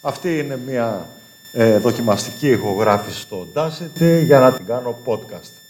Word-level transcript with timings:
Αυτή 0.00 0.38
είναι 0.38 0.58
μια 0.66 1.08
ε, 1.52 1.78
δοκιμαστική 1.78 2.48
ηχογράφηση 2.48 3.20
στο 3.20 3.46
Audacity 3.54 4.22
για 4.24 4.38
να 4.38 4.52
την 4.52 4.66
κάνω 4.66 4.98
podcast. 5.04 5.69